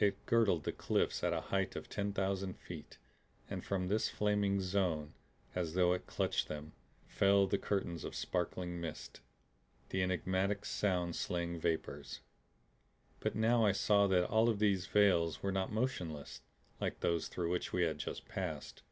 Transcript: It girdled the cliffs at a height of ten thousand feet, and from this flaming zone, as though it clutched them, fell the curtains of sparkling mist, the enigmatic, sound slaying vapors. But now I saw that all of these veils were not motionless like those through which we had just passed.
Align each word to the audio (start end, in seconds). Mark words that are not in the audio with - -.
It 0.00 0.26
girdled 0.26 0.64
the 0.64 0.72
cliffs 0.72 1.22
at 1.22 1.32
a 1.32 1.40
height 1.40 1.76
of 1.76 1.88
ten 1.88 2.12
thousand 2.12 2.58
feet, 2.58 2.98
and 3.48 3.64
from 3.64 3.86
this 3.86 4.08
flaming 4.08 4.60
zone, 4.60 5.14
as 5.54 5.74
though 5.74 5.92
it 5.92 6.04
clutched 6.08 6.48
them, 6.48 6.72
fell 7.06 7.46
the 7.46 7.58
curtains 7.58 8.02
of 8.02 8.16
sparkling 8.16 8.80
mist, 8.80 9.20
the 9.90 10.02
enigmatic, 10.02 10.64
sound 10.64 11.14
slaying 11.14 11.60
vapors. 11.60 12.22
But 13.20 13.36
now 13.36 13.64
I 13.64 13.70
saw 13.70 14.08
that 14.08 14.28
all 14.28 14.48
of 14.48 14.58
these 14.58 14.88
veils 14.88 15.44
were 15.44 15.52
not 15.52 15.70
motionless 15.70 16.40
like 16.80 16.98
those 16.98 17.28
through 17.28 17.50
which 17.52 17.72
we 17.72 17.82
had 17.84 17.98
just 17.98 18.26
passed. 18.26 18.82